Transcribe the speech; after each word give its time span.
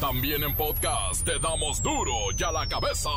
También 0.00 0.44
en 0.44 0.54
podcast 0.54 1.24
te 1.24 1.40
damos 1.40 1.82
duro 1.82 2.12
y 2.36 2.42
a 2.44 2.52
la 2.52 2.68
cabeza. 2.68 3.10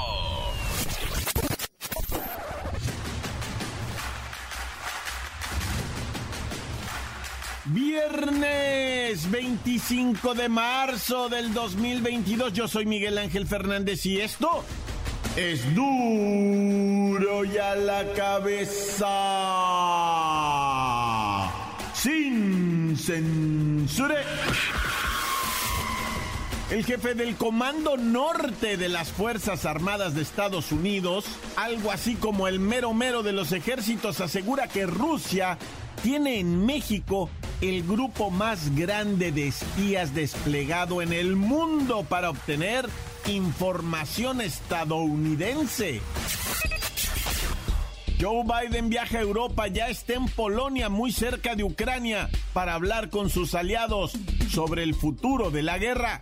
Viernes 7.65 9.29
25 9.29 10.33
de 10.33 10.49
marzo 10.49 11.29
del 11.29 11.53
2022. 11.53 12.51
Yo 12.53 12.67
soy 12.67 12.87
Miguel 12.87 13.19
Ángel 13.19 13.45
Fernández 13.45 14.03
y 14.07 14.19
esto 14.19 14.63
es 15.35 15.75
duro 15.75 17.45
y 17.45 17.59
a 17.59 17.75
la 17.75 18.11
cabeza. 18.13 19.07
Sin 21.93 22.97
censura. 22.97 24.23
El 26.71 26.85
jefe 26.85 27.15
del 27.15 27.35
Comando 27.35 27.97
Norte 27.97 28.77
de 28.77 28.87
las 28.87 29.09
Fuerzas 29.11 29.65
Armadas 29.65 30.15
de 30.15 30.21
Estados 30.21 30.71
Unidos, 30.71 31.25
algo 31.57 31.91
así 31.91 32.15
como 32.15 32.47
el 32.47 32.61
mero 32.61 32.93
mero 32.93 33.23
de 33.23 33.33
los 33.33 33.51
ejércitos, 33.51 34.21
asegura 34.21 34.69
que 34.69 34.85
Rusia 34.85 35.57
tiene 36.01 36.39
en 36.39 36.65
México 36.65 37.29
el 37.59 37.83
grupo 37.83 38.31
más 38.31 38.73
grande 38.73 39.33
de 39.33 39.49
espías 39.49 40.15
desplegado 40.15 41.01
en 41.01 41.11
el 41.11 41.35
mundo 41.35 42.05
para 42.07 42.29
obtener 42.29 42.87
información 43.27 44.39
estadounidense. 44.39 45.99
Joe 48.17 48.45
Biden 48.45 48.89
viaja 48.89 49.17
a 49.17 49.21
Europa, 49.21 49.67
ya 49.67 49.89
está 49.89 50.13
en 50.13 50.27
Polonia, 50.27 50.87
muy 50.87 51.11
cerca 51.11 51.55
de 51.55 51.65
Ucrania, 51.65 52.29
para 52.53 52.75
hablar 52.75 53.09
con 53.09 53.29
sus 53.29 53.55
aliados 53.55 54.13
sobre 54.49 54.83
el 54.83 54.95
futuro 54.95 55.51
de 55.51 55.63
la 55.63 55.77
guerra. 55.77 56.21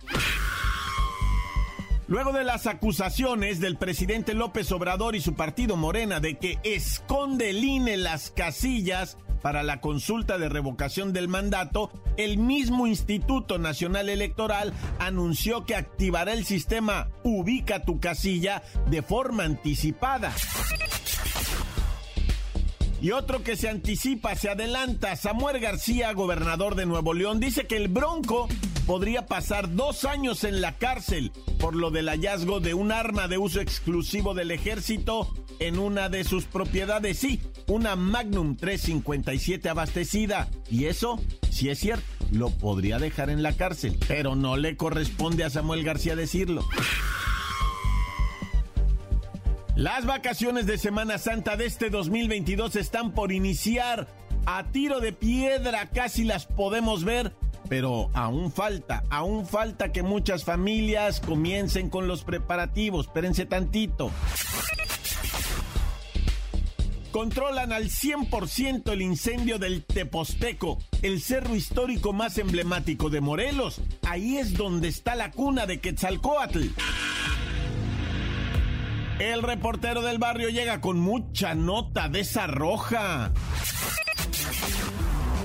Luego 2.10 2.32
de 2.32 2.42
las 2.42 2.66
acusaciones 2.66 3.60
del 3.60 3.76
presidente 3.76 4.34
López 4.34 4.72
Obrador 4.72 5.14
y 5.14 5.20
su 5.20 5.34
partido 5.34 5.76
Morena 5.76 6.18
de 6.18 6.38
que 6.38 6.58
esconde 6.64 7.50
el 7.50 7.62
INE 7.62 7.96
las 7.96 8.32
casillas 8.32 9.16
para 9.42 9.62
la 9.62 9.80
consulta 9.80 10.36
de 10.36 10.48
revocación 10.48 11.12
del 11.12 11.28
mandato, 11.28 11.92
el 12.16 12.36
mismo 12.36 12.88
Instituto 12.88 13.58
Nacional 13.58 14.08
Electoral 14.08 14.72
anunció 14.98 15.64
que 15.66 15.76
activará 15.76 16.32
el 16.32 16.44
sistema 16.44 17.10
Ubica 17.22 17.84
tu 17.84 18.00
casilla 18.00 18.64
de 18.88 19.02
forma 19.02 19.44
anticipada. 19.44 20.32
Y 23.00 23.12
otro 23.12 23.44
que 23.44 23.54
se 23.54 23.68
anticipa, 23.68 24.34
se 24.34 24.50
adelanta, 24.50 25.14
Samuel 25.14 25.60
García, 25.60 26.12
gobernador 26.12 26.74
de 26.74 26.86
Nuevo 26.86 27.14
León, 27.14 27.38
dice 27.38 27.68
que 27.68 27.76
el 27.76 27.86
Bronco 27.86 28.48
podría 28.90 29.24
pasar 29.24 29.76
dos 29.76 30.04
años 30.04 30.42
en 30.42 30.60
la 30.60 30.76
cárcel 30.76 31.30
por 31.60 31.76
lo 31.76 31.92
del 31.92 32.08
hallazgo 32.08 32.58
de 32.58 32.74
un 32.74 32.90
arma 32.90 33.28
de 33.28 33.38
uso 33.38 33.60
exclusivo 33.60 34.34
del 34.34 34.50
ejército 34.50 35.32
en 35.60 35.78
una 35.78 36.08
de 36.08 36.24
sus 36.24 36.46
propiedades. 36.46 37.18
Sí, 37.18 37.40
una 37.68 37.94
Magnum 37.94 38.56
357 38.56 39.68
abastecida. 39.68 40.48
Y 40.68 40.86
eso, 40.86 41.20
si 41.50 41.68
es 41.68 41.78
cierto, 41.78 42.04
lo 42.32 42.50
podría 42.50 42.98
dejar 42.98 43.30
en 43.30 43.44
la 43.44 43.52
cárcel. 43.52 43.96
Pero 44.08 44.34
no 44.34 44.56
le 44.56 44.76
corresponde 44.76 45.44
a 45.44 45.50
Samuel 45.50 45.84
García 45.84 46.16
decirlo. 46.16 46.66
Las 49.76 50.04
vacaciones 50.04 50.66
de 50.66 50.78
Semana 50.78 51.18
Santa 51.18 51.56
de 51.56 51.66
este 51.66 51.90
2022 51.90 52.74
están 52.74 53.12
por 53.12 53.30
iniciar. 53.30 54.08
A 54.46 54.64
tiro 54.72 54.98
de 54.98 55.12
piedra 55.12 55.90
casi 55.90 56.24
las 56.24 56.46
podemos 56.46 57.04
ver, 57.04 57.32
pero 57.70 58.10
aún 58.14 58.50
falta, 58.50 59.04
aún 59.10 59.46
falta 59.46 59.92
que 59.92 60.02
muchas 60.02 60.44
familias 60.44 61.20
comiencen 61.20 61.88
con 61.88 62.08
los 62.08 62.24
preparativos. 62.24 63.06
Espérense 63.06 63.46
tantito. 63.46 64.10
Controlan 67.12 67.72
al 67.72 67.84
100% 67.84 68.90
el 68.90 69.02
incendio 69.02 69.60
del 69.60 69.84
Teposteco, 69.84 70.78
el 71.02 71.20
cerro 71.20 71.54
histórico 71.54 72.12
más 72.12 72.38
emblemático 72.38 73.08
de 73.08 73.20
Morelos. 73.20 73.80
Ahí 74.08 74.38
es 74.38 74.54
donde 74.54 74.88
está 74.88 75.14
la 75.14 75.30
cuna 75.30 75.66
de 75.66 75.78
Quetzalcoatl. 75.78 76.66
El 79.20 79.42
reportero 79.44 80.02
del 80.02 80.18
barrio 80.18 80.48
llega 80.48 80.80
con 80.80 80.98
mucha 80.98 81.54
nota 81.54 82.08
de 82.08 82.20
esa 82.20 82.48
roja. 82.48 83.32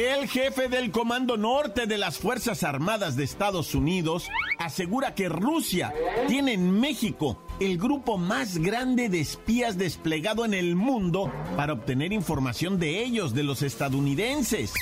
El 0.00 0.28
jefe 0.28 0.68
del 0.68 0.92
Comando 0.92 1.36
Norte 1.36 1.86
de 1.86 1.98
las 1.98 2.16
Fuerzas 2.16 2.62
Armadas 2.62 3.16
de 3.16 3.24
Estados 3.24 3.74
Unidos 3.74 4.30
asegura 4.58 5.14
que 5.14 5.28
Rusia 5.28 5.92
tiene 6.26 6.54
en 6.54 6.80
México 6.80 7.42
el 7.60 7.76
grupo 7.76 8.16
más 8.16 8.56
grande 8.56 9.10
de 9.10 9.20
espías 9.20 9.76
desplegado 9.76 10.46
en 10.46 10.54
el 10.54 10.74
mundo 10.74 11.30
para 11.54 11.74
obtener 11.74 12.14
información 12.14 12.78
de 12.78 13.02
ellos, 13.04 13.34
de 13.34 13.42
los 13.42 13.60
estadounidenses. 13.60 14.72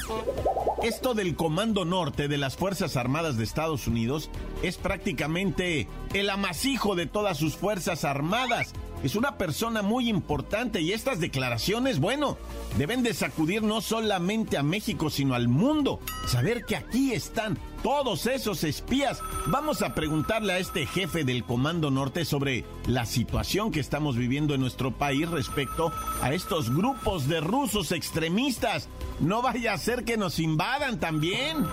Esto 0.85 1.15
del 1.15 1.35
Comando 1.35 1.85
Norte 1.85 2.29
de 2.29 2.39
las 2.39 2.57
Fuerzas 2.57 2.97
Armadas 2.97 3.37
de 3.37 3.43
Estados 3.43 3.89
Unidos 3.89 4.31
es 4.63 4.77
prácticamente 4.77 5.89
el 6.15 6.31
amasijo 6.31 6.95
de 6.95 7.07
todas 7.07 7.39
sus 7.39 7.57
Fuerzas 7.57 8.05
Armadas 8.05 8.73
es 9.03 9.15
una 9.15 9.39
persona 9.39 9.83
muy 9.83 10.09
importante 10.09 10.81
y 10.81 10.93
estas 10.93 11.21
declaraciones, 11.21 12.01
bueno, 12.01 12.37
deben 12.77 13.03
de 13.03 13.15
sacudir 13.15 13.63
no 13.63 13.81
solamente 13.81 14.59
a 14.59 14.63
México, 14.63 15.11
sino 15.11 15.35
al 15.35 15.49
mundo. 15.49 16.01
Saber 16.27 16.65
que 16.65 16.77
aquí 16.77 17.13
están 17.13 17.59
todos 17.83 18.27
esos 18.27 18.65
espías. 18.65 19.21
Vamos 19.47 19.83
a 19.83 19.95
preguntarle 19.95 20.53
a 20.53 20.59
este 20.59 20.87
jefe 20.87 21.25
del 21.25 21.45
Comando 21.45 21.91
Norte 21.91 22.25
sobre 22.25 22.65
la 22.87 23.07
situación 23.07 23.71
que 23.71 23.81
estamos 23.81 24.17
viviendo 24.17 24.55
en 24.55 24.61
nuestro 24.61 24.91
país 24.91 25.29
respecto 25.29 25.93
a 26.21 26.33
estos 26.33 26.75
grupos 26.75 27.29
de 27.29 27.41
rusos 27.41 27.93
extremistas. 27.93 28.89
No 29.21 29.43
vaya 29.43 29.75
a 29.75 29.79
ser 29.79 30.05
que 30.05 30.17
nos 30.17 30.39
invadan 30.41 30.99
también. 30.99 31.67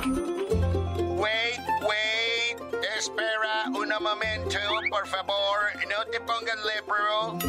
Un 3.68 3.90
momento, 4.02 4.60
por 4.92 5.08
favor, 5.08 5.58
no 5.90 6.06
te 6.12 6.20
pongas 6.22 6.58
lepro, 6.66 7.40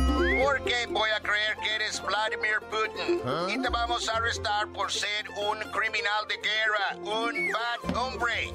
porque 0.42 0.86
voy 0.90 1.10
a 1.10 1.20
creer 1.20 1.56
que 1.62 1.74
eres 1.74 2.02
Vladimir 2.02 2.60
Putin. 2.70 3.20
Y 3.50 3.60
te 3.60 3.68
vamos 3.68 4.08
a 4.08 4.16
arrestar 4.16 4.66
por 4.68 4.90
ser 4.90 5.28
un 5.30 5.58
criminal 5.72 6.26
de 6.28 6.36
guerra, 6.36 6.96
un 7.18 7.52
bad 7.52 7.96
hombre. 7.96 8.52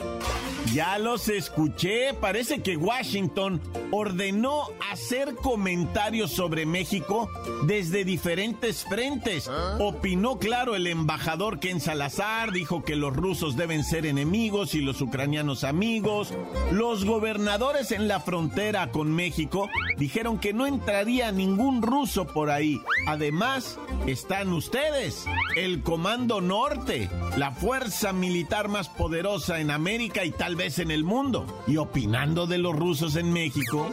Ya 0.74 0.98
los 0.98 1.28
escuché. 1.28 2.14
Parece 2.14 2.64
que 2.64 2.78
Washington 2.78 3.62
ordenó 3.92 4.70
hacer 4.90 5.36
comentarios 5.36 6.32
sobre 6.32 6.66
México 6.66 7.30
desde 7.64 8.06
diferentes 8.06 8.86
frentes. 8.86 9.50
Opinó 9.80 10.40
claro 10.40 10.76
el 10.76 10.88
embajador 10.88 11.60
Ken 11.60 11.82
Salazar, 11.82 12.54
dijo 12.54 12.86
que 12.86 12.96
los 12.96 13.14
rusos 13.14 13.58
deben 13.58 13.84
ser 13.84 14.06
enemigos 14.06 14.74
y 14.74 14.80
los 14.80 15.02
ucranianos 15.02 15.66
amigos. 15.66 16.34
Los 16.72 17.04
gobernadores 17.04 17.51
en 17.52 18.08
la 18.08 18.22
frontera 18.22 18.92
con 18.92 19.12
México 19.12 19.70
dijeron 19.98 20.40
que 20.40 20.54
no 20.54 20.66
entraría 20.66 21.34
ningún 21.34 21.82
ruso 21.82 22.26
por 22.26 22.50
ahí. 22.50 22.82
Además, 23.08 23.78
están 24.08 24.54
ustedes, 24.54 25.26
el 25.58 25.84
Comando 25.84 26.40
Norte, 26.40 27.10
la 27.36 27.52
fuerza 27.52 28.14
militar 28.14 28.70
más 28.70 28.88
poderosa 28.88 29.60
en 29.60 29.70
América 29.70 30.24
y 30.24 30.32
tal 30.32 30.56
vez 30.56 30.80
en 30.80 30.92
el 30.92 31.04
mundo. 31.04 31.46
Y 31.68 31.76
opinando 31.76 32.48
de 32.48 32.58
los 32.58 32.74
rusos 32.74 33.18
en 33.18 33.34
México. 33.34 33.90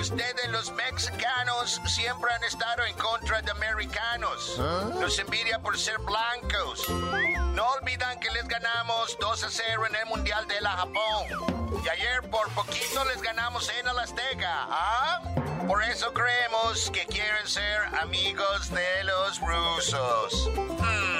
Ustedes 0.00 0.48
los 0.50 0.70
mexicanos 0.72 1.80
siempre 1.86 2.30
han 2.32 2.44
estado 2.44 2.84
en 2.84 2.94
contra 2.96 3.40
de 3.40 3.50
americanos. 3.50 4.58
Los 5.00 5.18
envidia 5.18 5.58
por 5.58 5.78
ser 5.78 5.98
blancos. 5.98 6.88
No 7.54 7.66
olvidan 7.80 8.20
que 8.20 8.30
les 8.30 8.46
ganamos 8.46 9.16
2 9.18 9.44
a 9.44 9.50
0 9.50 9.86
en 9.88 9.96
el 9.96 10.06
Mundial 10.06 10.46
de 10.46 10.60
la 10.60 10.70
Japón. 10.70 11.82
Y 11.84 11.88
ayer 11.88 12.28
por 12.30 12.48
poquito 12.50 13.04
les 13.06 13.22
ganamos 13.22 13.70
en 13.70 13.88
el 13.88 13.98
Azteca. 13.98 14.66
¿Ah? 14.68 15.22
Por 15.66 15.82
eso 15.82 16.12
creemos 16.12 16.90
que 16.90 17.06
quieren 17.06 17.46
ser 17.48 17.82
amigos 18.00 18.70
de 18.70 19.04
los 19.04 19.40
rusos. 19.40 20.50
Hmm. 20.78 21.15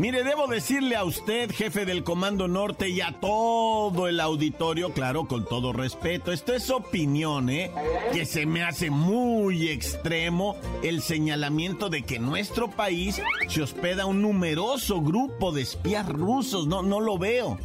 Mire, 0.00 0.24
debo 0.24 0.46
decirle 0.46 0.96
a 0.96 1.04
usted, 1.04 1.50
jefe 1.52 1.84
del 1.84 2.04
Comando 2.04 2.48
Norte, 2.48 2.88
y 2.88 3.02
a 3.02 3.12
todo 3.20 4.08
el 4.08 4.18
auditorio, 4.18 4.94
claro, 4.94 5.26
con 5.28 5.44
todo 5.44 5.74
respeto, 5.74 6.32
esto 6.32 6.54
es 6.54 6.70
opinión, 6.70 7.50
¿eh? 7.50 7.70
Que 8.10 8.24
se 8.24 8.46
me 8.46 8.62
hace 8.62 8.88
muy 8.88 9.68
extremo 9.68 10.56
el 10.82 11.02
señalamiento 11.02 11.90
de 11.90 12.00
que 12.00 12.18
nuestro 12.18 12.70
país 12.70 13.20
se 13.46 13.60
hospeda 13.60 14.06
un 14.06 14.22
numeroso 14.22 15.02
grupo 15.02 15.52
de 15.52 15.60
espías 15.60 16.08
rusos. 16.08 16.66
No, 16.66 16.80
no 16.82 17.00
lo 17.00 17.18
veo. 17.18 17.58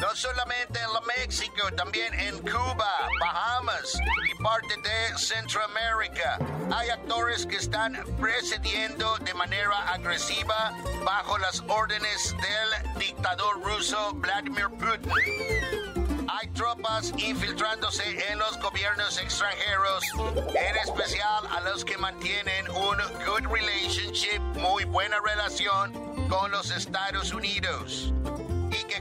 No 0.00 0.16
solamente 0.16 0.80
en 0.80 0.88
México, 1.06 1.70
también 1.76 2.14
en 2.14 2.38
Cuba, 2.38 3.08
Bahamas 3.20 3.98
y 4.30 4.42
parte 4.42 4.74
de 4.76 5.18
Centroamérica. 5.18 6.38
Hay 6.72 6.88
actores 6.88 7.44
que 7.44 7.56
están 7.56 7.98
precediendo 8.18 9.18
de 9.18 9.34
manera 9.34 9.76
agresiva 9.92 10.72
bajo 11.04 11.36
las 11.36 11.62
órdenes 11.68 12.32
del 12.32 12.98
dictador 12.98 13.62
ruso 13.62 14.12
Vladimir 14.14 14.68
Putin. 14.70 16.26
Hay 16.28 16.48
tropas 16.54 17.12
infiltrándose 17.18 18.02
en 18.30 18.38
los 18.38 18.58
gobiernos 18.58 19.18
extranjeros, 19.18 20.02
en 20.54 20.76
especial 20.76 21.46
a 21.50 21.60
los 21.60 21.84
que 21.84 21.98
mantienen 21.98 22.70
un 22.70 22.96
good 23.26 23.52
relationship, 23.52 24.40
muy 24.54 24.84
buena 24.84 25.18
relación 25.20 25.92
con 26.28 26.50
los 26.50 26.70
Estados 26.70 27.34
Unidos 27.34 28.14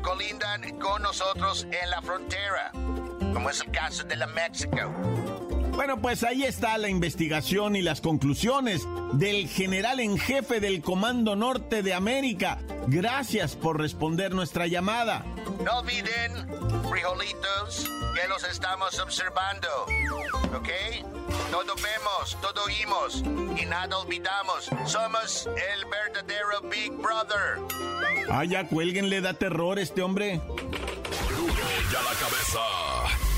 colindan 0.01 0.78
con 0.80 1.01
nosotros 1.01 1.68
en 1.72 1.90
la 1.90 2.01
frontera, 2.01 2.72
como 3.34 3.50
es 3.50 3.62
el 3.62 3.72
caso 3.72 4.04
de 4.04 4.16
la 4.16 4.28
México. 4.28 4.92
Bueno, 5.75 6.01
pues 6.01 6.24
ahí 6.24 6.44
está 6.44 6.78
la 6.78 6.90
investigación 6.90 7.75
y 7.75 7.81
las 7.81 8.01
conclusiones 8.01 8.86
del 9.13 9.48
general 9.48 10.00
en 10.00 10.18
jefe 10.18 10.60
del 10.60 10.81
Comando 10.81 11.36
Norte 11.36 11.84
de 11.84 11.94
América. 11.94 12.60
Gracias 12.92 13.56
por 13.56 13.80
responder 13.80 14.34
nuestra 14.34 14.66
llamada. 14.66 15.24
No 15.64 15.78
olviden, 15.78 16.48
frijolitos, 16.90 17.88
que 18.16 18.28
los 18.28 18.44
estamos 18.44 19.00
observando. 19.00 19.68
¿Ok? 20.58 20.70
Todo 21.52 21.76
vemos, 21.76 22.36
todo 22.42 22.64
oímos 22.64 23.24
y 23.62 23.66
nada 23.68 23.96
olvidamos. 24.00 24.70
Somos 24.86 25.46
el 25.48 25.86
verdadero 25.86 26.62
Big 26.68 26.92
Brother. 26.94 27.60
Ah, 28.32 28.44
ya 28.44 28.68
cuélguenle, 28.68 29.22
da 29.22 29.36
terror 29.36 29.78
este 29.78 30.02
hombre. 30.02 30.42
ya 31.92 32.02
la 32.02 32.16
cabeza. 32.20 33.29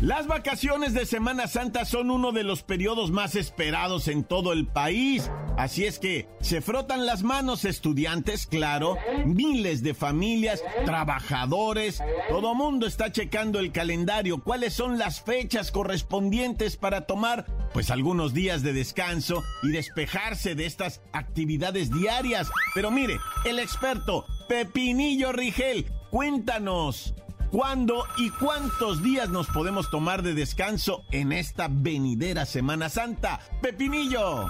Las 0.00 0.28
vacaciones 0.28 0.94
de 0.94 1.06
Semana 1.06 1.48
Santa 1.48 1.84
son 1.84 2.12
uno 2.12 2.30
de 2.30 2.44
los 2.44 2.62
periodos 2.62 3.10
más 3.10 3.34
esperados 3.34 4.06
en 4.06 4.22
todo 4.22 4.52
el 4.52 4.68
país. 4.68 5.28
Así 5.56 5.86
es 5.86 5.98
que 5.98 6.28
se 6.40 6.60
frotan 6.60 7.04
las 7.04 7.24
manos 7.24 7.64
estudiantes, 7.64 8.46
claro, 8.46 8.96
miles 9.26 9.82
de 9.82 9.94
familias, 9.94 10.62
trabajadores, 10.84 12.00
todo 12.28 12.54
mundo 12.54 12.86
está 12.86 13.10
checando 13.10 13.58
el 13.58 13.72
calendario, 13.72 14.40
cuáles 14.44 14.72
son 14.72 15.00
las 15.00 15.20
fechas 15.20 15.72
correspondientes 15.72 16.76
para 16.76 17.00
tomar 17.00 17.46
pues 17.72 17.90
algunos 17.90 18.32
días 18.32 18.62
de 18.62 18.74
descanso 18.74 19.42
y 19.64 19.70
despejarse 19.70 20.54
de 20.54 20.66
estas 20.66 21.00
actividades 21.12 21.90
diarias. 21.90 22.48
Pero 22.72 22.92
mire, 22.92 23.18
el 23.44 23.58
experto 23.58 24.24
Pepinillo 24.48 25.32
Rigel, 25.32 25.90
cuéntanos, 26.12 27.16
¿Cuándo 27.50 28.06
y 28.18 28.28
cuántos 28.30 29.02
días 29.02 29.30
nos 29.30 29.46
podemos 29.46 29.90
tomar 29.90 30.22
de 30.22 30.34
descanso 30.34 31.06
en 31.10 31.32
esta 31.32 31.68
venidera 31.70 32.44
Semana 32.44 32.90
Santa? 32.90 33.40
Pepinillo. 33.62 34.44
Oh, 34.44 34.48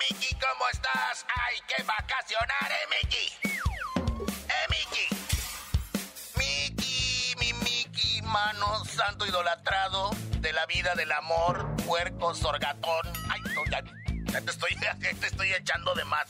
Miki, 0.00 0.34
¿cómo 0.34 0.68
estás? 0.72 1.24
Hay 1.36 1.56
que 1.68 1.84
vacacionar, 1.84 2.72
¿eh, 2.72 2.88
Miki? 2.90 3.32
¿Eh, 4.48 4.66
Miki? 4.70 5.06
Miki, 6.36 7.34
mi 7.38 7.52
Miki, 7.62 8.20
mano 8.22 8.84
santo 8.84 9.24
idolatrado 9.24 10.10
de 10.40 10.52
la 10.52 10.66
vida 10.66 10.96
del 10.96 11.12
amor, 11.12 11.76
puerco, 11.86 12.34
sorgatón. 12.34 13.06
Ay, 13.30 13.40
no, 13.54 13.64
ya 13.70 13.84
te 14.32 15.26
estoy, 15.26 15.52
echando 15.52 15.94
de 15.94 16.04
más. 16.04 16.26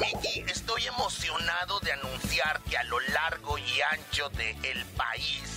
Miki, 0.00 0.40
estoy 0.50 0.86
emocionado 0.86 1.78
de 1.80 1.92
anunciar 1.92 2.60
que 2.62 2.76
a 2.76 2.84
lo 2.84 2.98
largo 3.00 3.58
y 3.58 3.80
ancho 3.92 4.28
del 4.30 4.84
país, 4.96 5.56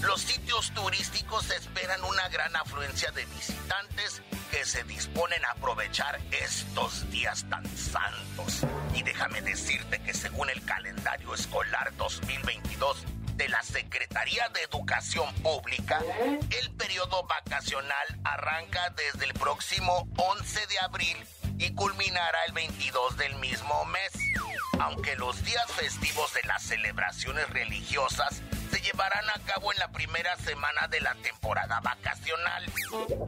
los 0.00 0.20
sitios 0.20 0.72
turísticos 0.72 1.50
esperan 1.50 2.02
una 2.04 2.28
gran 2.28 2.54
afluencia 2.56 3.10
de 3.12 3.24
visitantes 3.26 4.22
que 4.50 4.64
se 4.64 4.84
disponen 4.84 5.44
a 5.44 5.50
aprovechar 5.50 6.20
estos 6.30 7.08
días 7.10 7.44
tan 7.48 7.64
santos. 7.76 8.66
Y 8.94 9.02
déjame 9.02 9.42
decirte 9.42 9.98
que 10.00 10.14
según 10.14 10.50
el 10.50 10.64
calendario 10.64 11.34
escolar 11.34 11.92
2022, 11.96 13.04
de 13.36 13.48
la 13.48 13.62
Secretaría 13.62 14.48
de 14.50 14.62
Educación 14.62 15.32
Pública, 15.42 16.00
el 16.60 16.70
periodo 16.72 17.26
vacacional 17.26 18.06
arranca 18.24 18.94
desde 18.96 19.26
el 19.26 19.34
próximo 19.34 20.08
11 20.16 20.66
de 20.66 20.78
abril 20.80 21.16
y 21.58 21.72
culminará 21.74 22.44
el 22.46 22.52
22 22.52 23.16
del 23.16 23.34
mismo 23.36 23.84
mes. 23.86 24.12
Aunque 24.78 25.16
los 25.16 25.42
días 25.44 25.70
festivos 25.72 26.32
de 26.34 26.42
las 26.46 26.62
celebraciones 26.62 27.48
religiosas 27.50 28.42
se 28.70 28.80
llevarán 28.80 29.24
a 29.30 29.38
cabo 29.44 29.72
en 29.72 29.78
la 29.78 29.90
primera 29.92 30.36
semana 30.36 30.88
de 30.88 31.00
la 31.00 31.14
temporada 31.16 31.80
vacacional. 31.80 32.64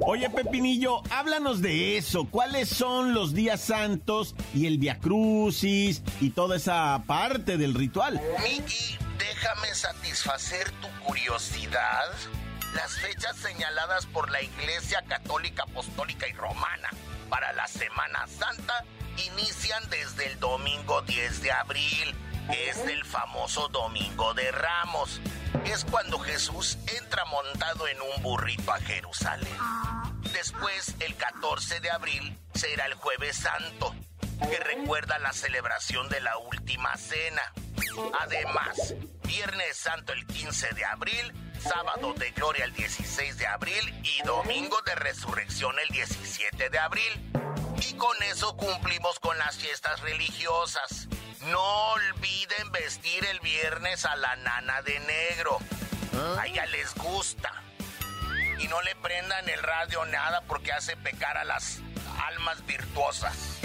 Oye, 0.01 0.29
Pepinillo, 0.31 1.03
háblanos 1.11 1.63
de 1.63 1.97
eso. 1.97 2.27
¿Cuáles 2.31 2.69
son 2.69 3.15
los 3.15 3.35
días 3.35 3.61
santos 3.61 4.35
y 4.55 4.67
el 4.67 4.79
Via 4.79 4.99
Crucis 4.99 6.03
y 6.21 6.31
toda 6.31 6.57
esa 6.57 7.03
parte 7.07 7.57
del 7.57 7.75
ritual? 7.75 8.21
Miki, 8.43 8.99
déjame 9.41 9.73
satisfacer 9.75 10.71
tu 10.81 10.89
curiosidad. 11.05 12.11
Las 12.75 12.99
fechas 12.99 13.37
señaladas 13.37 14.05
por 14.07 14.31
la 14.31 14.43
Iglesia 14.43 15.03
Católica 15.09 15.63
Apostólica 15.63 16.27
y 16.27 16.33
Romana 16.33 16.91
para 17.31 17.53
la 17.53 17.69
Semana 17.69 18.27
Santa 18.27 18.85
inician 19.17 19.83
desde 19.91 20.27
el 20.27 20.41
domingo 20.41 21.03
10 21.03 21.43
de 21.43 21.53
abril, 21.53 22.17
que 22.51 22.69
es 22.69 22.79
el 22.79 23.05
famoso 23.05 23.69
Domingo 23.69 24.35
de 24.35 24.51
Ramos. 24.51 25.21
Es 25.65 25.85
cuando 25.85 26.19
Jesús 26.19 26.77
entra 27.01 27.25
montado 27.27 27.87
en 27.87 27.99
un 28.01 28.23
burrito 28.23 28.73
a 28.73 28.81
Jerusalén. 28.81 29.57
Después, 30.33 30.95
el 30.99 31.15
14 31.15 31.79
de 31.81 31.91
abril, 31.91 32.39
será 32.55 32.87
el 32.87 32.95
Jueves 32.95 33.37
Santo, 33.37 33.95
que 34.51 34.59
recuerda 34.59 35.19
la 35.21 35.33
celebración 35.33 36.09
de 36.09 36.21
la 36.21 36.37
Última 36.39 36.97
Cena. 36.97 37.53
Además, 38.21 38.95
Viernes 39.29 39.77
Santo 39.77 40.15
el 40.15 40.27
15 40.27 40.73
de 40.73 40.87
abril, 40.87 41.35
Sábado 41.61 42.15
de 42.15 42.31
Gloria 42.31 42.65
el 42.65 42.73
16 42.73 43.37
de 43.37 43.47
abril 43.47 44.01
y 44.03 44.23
Domingo 44.23 44.81
de 44.87 44.95
Resurrección 44.95 45.77
el 45.79 45.89
17 45.95 46.71
de 46.71 46.79
abril. 46.79 47.31
Y 47.87 47.93
con 47.99 48.17
eso 48.23 48.57
cumplimos 48.57 49.21
con 49.21 49.37
las 49.37 49.59
fiestas 49.59 50.01
religiosas. 50.01 51.09
No 51.43 51.91
olviden 51.91 52.73
vestir 52.73 53.23
el 53.27 53.39
viernes 53.41 54.07
a 54.07 54.17
la 54.17 54.35
nana 54.37 54.81
de 54.81 54.99
negro. 55.01 55.59
A 56.39 56.47
ella 56.47 56.65
les 56.65 56.95
gusta. 56.95 57.53
Y 58.59 58.67
no 58.67 58.81
le 58.81 58.97
prendan 58.97 59.47
el 59.47 59.63
radio 59.63 60.07
nada 60.07 60.41
porque 60.49 60.73
hace 60.73 60.97
pecar 60.97 61.37
a 61.37 61.45
las 61.45 61.81
almas 62.29 62.65
virtuosas. 62.65 63.59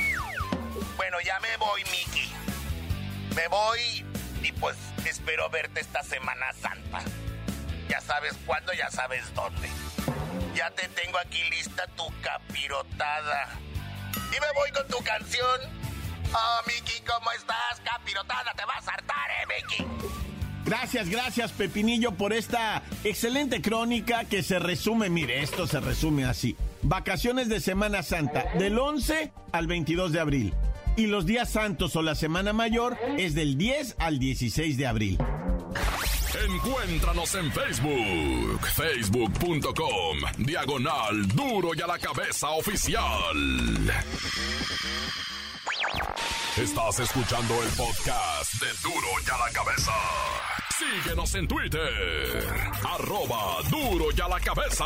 Bueno, 0.97 1.21
ya 1.21 1.39
me 1.39 1.55
voy, 1.55 1.83
Mickey. 1.85 2.29
Me 3.33 3.47
voy 3.47 4.05
y 4.43 4.51
pues 4.53 4.75
espero 5.05 5.49
verte 5.49 5.79
esta 5.81 6.03
Semana 6.03 6.51
Santa. 6.53 6.99
Ya 7.89 8.01
sabes 8.01 8.33
cuándo, 8.45 8.73
ya 8.73 8.89
sabes 8.89 9.33
dónde. 9.33 9.69
Ya 10.55 10.69
te 10.71 10.87
tengo 10.89 11.17
aquí 11.17 11.41
lista 11.49 11.87
tu 11.95 12.05
capirotada. 12.21 13.49
Y 14.15 14.39
me 14.39 14.51
voy 14.55 14.71
con 14.71 14.87
tu 14.87 15.03
canción. 15.03 15.59
Oh, 16.33 16.59
Mickey, 16.67 17.01
¿cómo 17.01 17.31
estás? 17.31 17.81
Capirotada, 17.83 18.53
te 18.53 18.65
vas 18.65 18.87
a 18.87 18.91
hartar, 18.93 19.29
¿eh, 19.29 19.47
Mickey? 19.47 20.13
Gracias, 20.65 21.09
gracias, 21.09 21.51
Pepinillo, 21.51 22.13
por 22.13 22.33
esta 22.33 22.83
excelente 23.03 23.61
crónica 23.61 24.25
que 24.25 24.41
se 24.41 24.59
resume, 24.59 25.09
mire, 25.09 25.43
esto 25.43 25.67
se 25.67 25.79
resume 25.81 26.25
así. 26.25 26.55
Vacaciones 26.81 27.49
de 27.49 27.59
Semana 27.59 28.01
Santa, 28.01 28.45
del 28.57 28.79
11 28.79 29.31
al 29.51 29.67
22 29.67 30.13
de 30.13 30.19
abril. 30.19 30.53
Y 30.95 31.07
los 31.07 31.25
días 31.25 31.49
santos 31.49 31.95
o 31.95 32.01
la 32.01 32.15
Semana 32.15 32.53
Mayor 32.53 32.97
es 33.17 33.33
del 33.33 33.57
10 33.57 33.95
al 33.97 34.19
16 34.19 34.77
de 34.77 34.87
abril. 34.87 35.17
Encuéntranos 36.45 37.35
en 37.35 37.51
Facebook, 37.51 38.67
facebook.com, 38.75 40.17
diagonal 40.37 41.27
duro 41.27 41.69
y 41.75 41.81
a 41.81 41.87
la 41.87 41.97
cabeza 41.97 42.49
oficial. 42.49 43.01
Estás 46.57 46.99
escuchando 46.99 47.63
el 47.63 47.69
podcast 47.69 48.53
de 48.61 48.67
duro 48.83 49.07
y 49.25 49.29
a 49.29 49.37
la 49.47 49.51
cabeza. 49.51 49.93
Síguenos 50.77 51.33
en 51.35 51.47
Twitter, 51.47 52.45
arroba 52.87 53.61
duro 53.69 54.05
y 54.15 54.21
a 54.21 54.27
la 54.27 54.39
cabeza. 54.39 54.85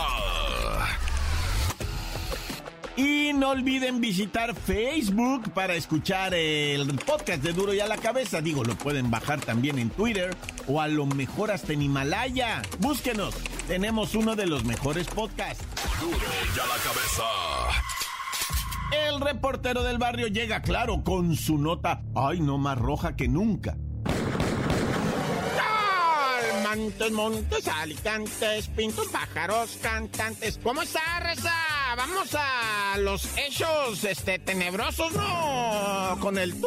Y 2.98 3.32
no 3.32 3.51
olviden 3.51 4.01
visitar 4.01 4.56
Facebook 4.56 5.51
para 5.54 5.75
escuchar 5.75 6.34
el 6.34 6.88
podcast 7.06 7.44
de 7.44 7.54
Duro 7.54 7.72
y 7.72 7.80
a 7.80 7.86
la 7.86 7.98
cabeza. 7.98 8.42
Digo, 8.42 8.63
lo 8.63 8.75
pueden 8.75 9.12
bajar 9.12 9.39
también 9.39 9.77
en 9.77 9.92
Twitter 9.92 10.36
o 10.68 10.82
a 10.82 10.88
lo 10.88 11.06
mejor 11.06 11.51
hasta 11.51 11.74
en 11.74 11.84
Himalaya. 11.84 12.63
Búsquenos, 12.80 13.36
tenemos 13.68 14.16
uno 14.16 14.36
de 14.36 14.48
los 14.48 14.66
mejores 14.66 15.06
podcasts. 15.08 15.63
Duro 16.01 16.18
y 16.18 16.60
a 16.60 16.66
la 16.66 16.75
cabeza. 16.84 17.24
El 18.92 19.22
reportero 19.22 19.84
del 19.84 20.00
barrio 20.00 20.25
llega, 20.25 20.63
claro, 20.63 21.04
con 21.04 21.36
su 21.36 21.60
nota, 21.60 22.01
ay, 22.16 22.39
no 22.39 22.58
más 22.58 22.80
roja 22.80 23.16
que 23.16 23.27
nunca. 23.27 23.77
Montes, 26.63 27.12
montes, 27.12 27.68
alicantes, 27.68 28.68
pintos, 28.70 29.08
pájaros, 29.10 29.77
cantantes. 29.84 30.60
¿Cómo 30.63 30.82
está, 30.82 31.20
Reza? 31.20 31.54
Vamos 31.98 32.36
a 32.36 32.96
los 33.00 33.27
hechos, 33.39 34.04
este, 34.04 34.38
tenebrosos, 34.38 35.12
¿no? 35.13 36.16
Con 36.22 36.38
el... 36.38 36.54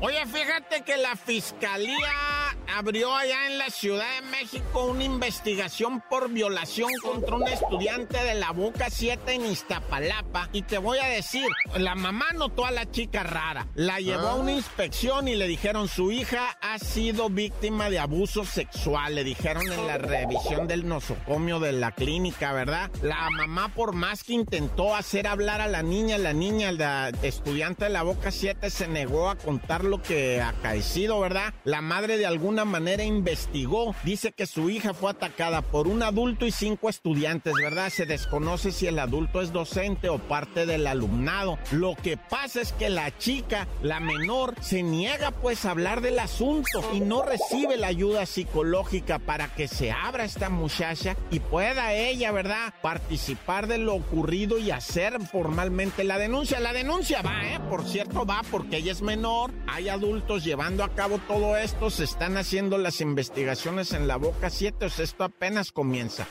Oye, 0.00 0.26
fíjate 0.26 0.82
que 0.82 0.96
la 0.96 1.14
fiscalía 1.14 2.35
abrió 2.74 3.14
allá 3.14 3.46
en 3.46 3.58
la 3.58 3.70
Ciudad 3.70 4.06
de 4.20 4.26
México 4.28 4.84
una 4.84 5.04
investigación 5.04 6.02
por 6.08 6.30
violación 6.30 6.90
contra 7.02 7.36
un 7.36 7.48
estudiante 7.48 8.22
de 8.22 8.34
la 8.34 8.50
Boca 8.52 8.90
7 8.90 9.34
en 9.34 9.46
Iztapalapa. 9.46 10.48
Y 10.52 10.62
te 10.62 10.78
voy 10.78 10.98
a 10.98 11.06
decir, 11.06 11.46
la 11.76 11.94
mamá 11.94 12.26
notó 12.34 12.66
a 12.66 12.70
la 12.70 12.90
chica 12.90 13.22
rara, 13.22 13.66
la 13.74 14.00
llevó 14.00 14.28
a 14.28 14.34
una 14.34 14.52
inspección 14.52 15.28
y 15.28 15.34
le 15.34 15.46
dijeron 15.46 15.88
su 15.88 16.12
hija 16.12 16.56
ha 16.60 16.78
sido 16.78 17.28
víctima 17.28 17.90
de 17.90 17.98
abuso 17.98 18.44
sexual, 18.44 19.14
le 19.14 19.24
dijeron 19.24 19.70
en 19.70 19.86
la 19.86 19.98
revisión 19.98 20.66
del 20.66 20.86
nosocomio 20.86 21.60
de 21.60 21.72
la 21.72 21.92
clínica, 21.92 22.52
¿verdad? 22.52 22.90
La 23.02 23.28
mamá 23.30 23.68
por 23.74 23.92
más 23.92 24.24
que 24.24 24.34
intentó 24.34 24.94
hacer 24.94 25.26
hablar 25.26 25.60
a 25.60 25.66
la 25.66 25.82
niña, 25.82 26.18
la 26.18 26.32
niña, 26.32 26.72
la 26.72 27.10
estudiante 27.22 27.84
de 27.84 27.90
la 27.90 28.02
Boca 28.02 28.30
7 28.30 28.70
se 28.70 28.88
negó 28.88 29.30
a 29.30 29.36
contar 29.36 29.84
lo 29.84 30.02
que 30.02 30.40
ha 30.40 30.50
acaecido, 30.50 31.20
¿verdad? 31.20 31.54
La 31.64 31.80
madre 31.80 32.18
de 32.18 32.26
alguna 32.56 32.78
manera 32.78 33.04
investigó. 33.04 33.94
Dice 34.02 34.32
que 34.32 34.46
su 34.46 34.70
hija 34.70 34.94
fue 34.94 35.10
atacada 35.10 35.60
por 35.60 35.86
un 35.86 36.02
adulto 36.02 36.46
y 36.46 36.50
cinco 36.50 36.88
estudiantes, 36.88 37.52
¿verdad? 37.60 37.90
Se 37.90 38.06
desconoce 38.06 38.72
si 38.72 38.86
el 38.86 38.98
adulto 38.98 39.42
es 39.42 39.52
docente 39.52 40.08
o 40.08 40.18
parte 40.18 40.64
del 40.64 40.86
alumnado. 40.86 41.58
Lo 41.70 41.94
que 41.96 42.16
pasa 42.16 42.62
es 42.62 42.72
que 42.72 42.88
la 42.88 43.16
chica, 43.18 43.68
la 43.82 44.00
menor, 44.00 44.54
se 44.62 44.82
niega 44.82 45.32
pues 45.32 45.66
a 45.66 45.72
hablar 45.72 46.00
del 46.00 46.18
asunto 46.18 46.82
y 46.94 47.00
no 47.00 47.22
recibe 47.22 47.76
la 47.76 47.88
ayuda 47.88 48.24
psicológica 48.24 49.18
para 49.18 49.48
que 49.48 49.68
se 49.68 49.92
abra 49.92 50.24
esta 50.24 50.48
muchacha 50.48 51.14
y 51.30 51.40
pueda 51.40 51.92
ella, 51.92 52.32
¿verdad? 52.32 52.72
Participar 52.80 53.66
de 53.66 53.76
lo 53.76 53.94
ocurrido 53.94 54.56
y 54.56 54.70
hacer 54.70 55.20
formalmente 55.30 56.04
la 56.04 56.16
denuncia. 56.16 56.58
La 56.58 56.72
denuncia 56.72 57.20
va, 57.20 57.46
¿eh? 57.48 57.60
Por 57.68 57.84
cierto, 57.84 58.24
va 58.24 58.40
porque 58.50 58.78
ella 58.78 58.92
es 58.92 59.02
menor, 59.02 59.52
hay 59.66 59.90
adultos 59.90 60.42
llevando 60.42 60.84
a 60.84 60.94
cabo 60.94 61.20
todo 61.28 61.58
esto, 61.58 61.90
se 61.90 62.04
están 62.04 62.36
haciendo 62.38 62.45
las 62.52 63.00
investigaciones 63.00 63.92
en 63.92 64.06
la 64.06 64.16
Boca 64.16 64.50
7, 64.50 64.86
o 64.86 64.90
sea, 64.90 65.04
esto 65.04 65.24
apenas 65.24 65.72
comienza. 65.72 66.28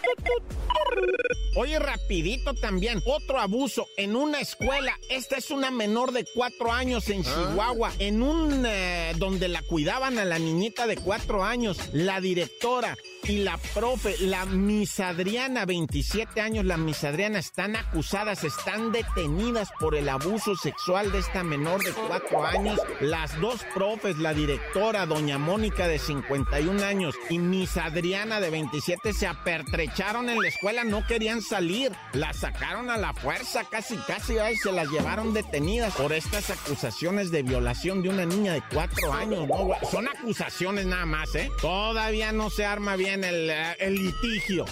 Oye, 1.57 1.77
rapidito 1.77 2.53
también, 2.53 3.01
otro 3.05 3.39
abuso 3.39 3.85
en 3.97 4.15
una 4.15 4.39
escuela. 4.39 4.93
Esta 5.09 5.37
es 5.37 5.51
una 5.51 5.71
menor 5.71 6.13
de 6.13 6.25
cuatro 6.33 6.71
años 6.71 7.09
en 7.09 7.23
Chihuahua, 7.23 7.91
en 7.99 8.21
un 8.21 8.65
eh, 8.65 9.13
donde 9.17 9.49
la 9.49 9.61
cuidaban 9.61 10.17
a 10.17 10.25
la 10.25 10.39
niñita 10.39 10.87
de 10.87 10.95
cuatro 10.95 11.43
años. 11.43 11.77
La 11.91 12.21
directora 12.21 12.97
y 13.27 13.39
la 13.39 13.57
profe, 13.73 14.15
la 14.19 14.45
misadriana, 14.45 15.65
27 15.65 16.41
años, 16.41 16.65
la 16.65 16.77
misadriana, 16.77 17.39
están 17.39 17.75
acusadas, 17.75 18.43
están 18.43 18.91
detenidas 18.91 19.69
por 19.79 19.95
el 19.95 20.09
abuso 20.09 20.55
sexual 20.55 21.11
de 21.11 21.19
esta 21.19 21.43
menor 21.43 21.83
de 21.83 21.91
cuatro 21.91 22.45
años. 22.45 22.79
Las 23.01 23.39
dos 23.41 23.65
profes, 23.73 24.17
la 24.19 24.33
directora, 24.33 25.05
doña 25.05 25.37
Mónica 25.37 25.87
de 25.87 25.97
51 25.97 26.83
años 26.83 27.15
y 27.29 27.39
misadriana 27.39 28.39
de 28.39 28.49
27, 28.49 29.13
se 29.13 29.27
apertrecharon 29.27 30.29
en 30.29 30.41
la 30.41 30.47
escuela, 30.47 30.83
no 30.83 31.05
querían 31.07 31.41
salir, 31.41 31.91
las 32.13 32.37
sacaron 32.37 32.89
a 32.89 32.97
la 32.97 33.13
fuerza, 33.13 33.63
casi, 33.63 33.97
casi, 33.97 34.37
ahí 34.37 34.55
se 34.57 34.71
las 34.71 34.89
llevaron 34.89 35.33
detenidas 35.33 35.95
por 35.95 36.13
estas 36.13 36.49
acusaciones 36.51 37.31
de 37.31 37.43
violación 37.43 38.03
de 38.03 38.09
una 38.09 38.25
niña 38.25 38.53
de 38.53 38.61
cuatro 38.71 39.13
años. 39.13 39.47
No, 39.47 39.69
son 39.89 40.07
acusaciones 40.07 40.85
nada 40.85 41.05
más, 41.05 41.33
¿eh? 41.35 41.49
Todavía 41.61 42.31
no 42.31 42.49
se 42.49 42.65
arma 42.65 42.95
bien 42.95 43.14
el, 43.23 43.49
eh, 43.49 43.75
el 43.79 43.95
litigio. 43.95 44.65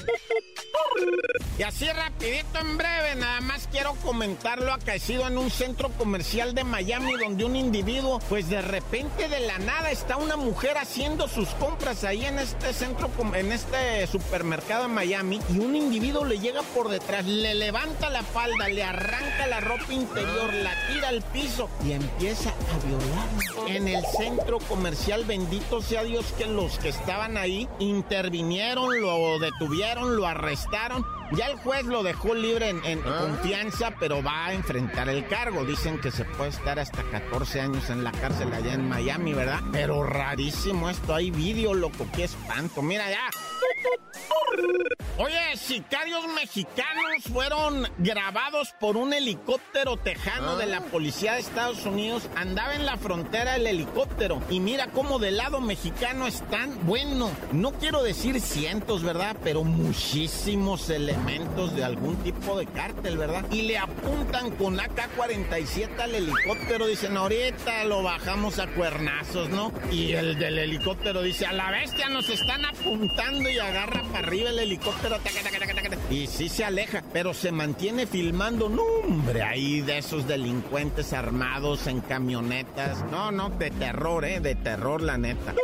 Y 1.55 1.61
así 1.61 1.87
rapidito 1.87 2.59
en 2.61 2.77
breve, 2.77 3.13
nada 3.15 3.39
más 3.41 3.67
quiero 3.71 3.93
comentar 4.03 4.59
lo 4.59 4.73
acaecido 4.73 5.27
en 5.27 5.37
un 5.37 5.51
centro 5.51 5.89
comercial 5.89 6.55
de 6.55 6.63
Miami 6.63 7.13
donde 7.13 7.45
un 7.45 7.55
individuo, 7.55 8.19
pues 8.27 8.49
de 8.49 8.59
repente 8.63 9.29
de 9.29 9.39
la 9.41 9.59
nada 9.59 9.91
está 9.91 10.17
una 10.17 10.35
mujer 10.35 10.79
haciendo 10.79 11.27
sus 11.27 11.49
compras 11.49 12.03
ahí 12.05 12.25
en 12.25 12.39
este 12.39 12.73
centro, 12.73 13.11
en 13.35 13.51
este 13.51 14.07
supermercado 14.07 14.85
en 14.85 14.95
Miami 14.95 15.39
y 15.53 15.59
un 15.59 15.75
individuo 15.75 16.25
le 16.25 16.39
llega 16.39 16.63
por 16.73 16.89
detrás, 16.89 17.23
le 17.25 17.53
levanta 17.53 18.09
la 18.09 18.23
falda, 18.23 18.67
le 18.67 18.83
arranca 18.83 19.45
la 19.45 19.59
ropa 19.59 19.93
interior, 19.93 20.51
la 20.55 20.71
tira 20.87 21.09
al 21.09 21.21
piso 21.21 21.69
y 21.85 21.91
empieza 21.91 22.49
a 22.49 22.87
violarla. 22.87 23.75
En 23.75 23.87
el 23.87 24.03
centro 24.17 24.57
comercial, 24.57 25.23
bendito 25.25 25.83
sea 25.83 26.03
Dios 26.03 26.25
que 26.35 26.47
los 26.47 26.79
que 26.79 26.89
estaban 26.89 27.37
ahí 27.37 27.69
intervinieron, 27.77 28.99
lo 28.99 29.37
detuvieron, 29.37 30.15
lo 30.15 30.25
arrestaron 30.25 31.05
ya 31.35 31.47
el 31.47 31.57
juez 31.57 31.85
lo 31.85 32.03
dejó 32.03 32.35
libre 32.35 32.69
en, 32.69 33.01
ah. 33.05 33.19
confianza, 33.21 33.93
pero 33.99 34.21
va 34.23 34.47
a 34.47 34.53
enfrentar 34.53 35.09
el 35.09 35.27
cargo. 35.27 35.65
Dicen 35.65 35.99
que 35.99 36.11
se 36.11 36.25
puede 36.25 36.51
estar 36.51 36.79
hasta 36.79 37.03
14 37.03 37.61
años 37.61 37.89
en 37.89 38.03
la 38.03 38.11
cárcel 38.11 38.53
allá 38.53 38.73
en 38.73 38.87
Miami, 38.87 39.33
¿verdad? 39.33 39.61
Pero 39.71 40.03
rarísimo 40.03 40.89
esto. 40.89 41.15
Hay 41.15 41.31
vídeo, 41.31 41.73
loco, 41.73 42.07
qué 42.15 42.25
espanto. 42.25 42.81
Mira 42.81 43.09
ya. 43.09 43.29
Oye, 45.17 45.57
sicarios 45.57 46.27
mexicanos 46.27 47.23
fueron 47.31 47.87
grabados 47.99 48.73
por 48.79 48.97
un 48.97 49.13
helicóptero 49.13 49.97
tejano 49.97 50.57
de 50.57 50.65
la 50.65 50.77
ah. 50.77 50.85
policía 50.91 51.33
de 51.33 51.39
Estados 51.39 51.85
Unidos. 51.85 52.29
Andaba 52.35 52.75
en 52.75 52.85
la 52.85 52.97
frontera 52.97 53.55
el 53.55 53.67
helicóptero. 53.67 54.41
Y 54.49 54.59
mira 54.59 54.87
cómo 54.87 55.19
del 55.19 55.37
lado 55.37 55.61
mexicano 55.61 56.27
están, 56.27 56.85
bueno, 56.85 57.31
no 57.51 57.71
quiero 57.73 58.03
decir 58.03 58.41
cientos, 58.41 59.03
¿verdad? 59.03 59.35
Pero 59.43 59.63
muchísimos 59.63 60.89
elementos 60.89 61.22
de 61.23 61.83
algún 61.83 62.17
tipo 62.17 62.57
de 62.57 62.65
cártel, 62.65 63.17
¿verdad? 63.17 63.45
Y 63.49 63.61
le 63.61 63.77
apuntan 63.77 64.51
con 64.51 64.77
AK-47 64.77 65.99
al 65.99 66.15
helicóptero. 66.15 66.87
Dicen, 66.87 67.15
ahorita 67.15 67.85
lo 67.85 68.03
bajamos 68.03 68.59
a 68.59 68.67
cuernazos, 68.67 69.49
¿no? 69.49 69.71
Y 69.91 70.11
el 70.13 70.37
del 70.37 70.59
helicóptero 70.59 71.21
dice, 71.21 71.45
a 71.45 71.53
la 71.53 71.71
bestia 71.71 72.09
nos 72.09 72.29
están 72.29 72.65
apuntando 72.65 73.49
y 73.49 73.57
agarra 73.57 74.03
para 74.11 74.27
arriba 74.27 74.49
el 74.49 74.59
helicóptero. 74.59 75.17
y 76.09 76.27
sí 76.27 76.49
se 76.49 76.65
aleja, 76.65 77.03
pero 77.13 77.33
se 77.33 77.51
mantiene 77.51 78.05
filmando. 78.07 78.67
No, 78.67 78.83
hombre, 78.83 79.41
ahí 79.43 79.81
de 79.81 79.99
esos 79.99 80.27
delincuentes 80.27 81.13
armados 81.13 81.87
en 81.87 82.01
camionetas. 82.01 83.05
No, 83.09 83.31
no, 83.31 83.49
de 83.51 83.71
terror, 83.71 84.25
¿eh? 84.25 84.41
De 84.41 84.55
terror, 84.55 85.01
la 85.01 85.17
neta. 85.17 85.55